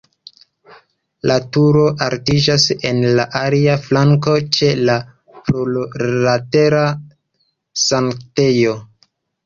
La 1.31 1.35
turo 1.57 1.83
altiĝas 2.05 2.65
en 2.93 3.03
la 3.21 3.27
alia 3.41 3.77
flanko 3.85 4.35
ĉe 4.59 4.73
la 4.91 4.99
plurlatera 5.37 6.85
sanktejo. 7.89 8.79